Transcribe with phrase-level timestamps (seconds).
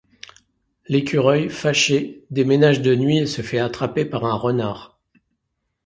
[0.87, 4.99] L’écureuil, fâché, déménage de nuit et se fait attraper par un renard…